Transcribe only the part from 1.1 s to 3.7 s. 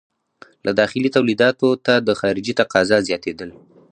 تولیداتو ته د خارجې تقاضا زیاتېدل.